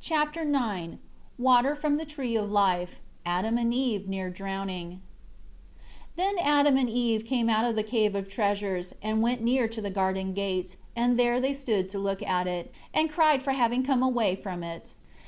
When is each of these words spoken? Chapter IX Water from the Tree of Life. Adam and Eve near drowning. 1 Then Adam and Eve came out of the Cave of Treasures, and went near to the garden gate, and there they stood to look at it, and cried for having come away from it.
Chapter 0.00 0.40
IX 0.42 0.96
Water 1.38 1.76
from 1.76 1.98
the 1.98 2.04
Tree 2.04 2.34
of 2.34 2.50
Life. 2.50 2.96
Adam 3.24 3.58
and 3.58 3.72
Eve 3.72 4.08
near 4.08 4.28
drowning. 4.28 5.00
1 6.16 6.16
Then 6.16 6.34
Adam 6.40 6.76
and 6.76 6.90
Eve 6.90 7.24
came 7.24 7.48
out 7.48 7.64
of 7.64 7.76
the 7.76 7.84
Cave 7.84 8.16
of 8.16 8.28
Treasures, 8.28 8.92
and 9.00 9.22
went 9.22 9.42
near 9.42 9.68
to 9.68 9.80
the 9.80 9.88
garden 9.88 10.34
gate, 10.34 10.76
and 10.96 11.16
there 11.16 11.40
they 11.40 11.54
stood 11.54 11.88
to 11.90 11.98
look 12.00 12.24
at 12.24 12.48
it, 12.48 12.72
and 12.92 13.08
cried 13.08 13.40
for 13.40 13.52
having 13.52 13.84
come 13.84 14.02
away 14.02 14.34
from 14.34 14.64
it. 14.64 14.94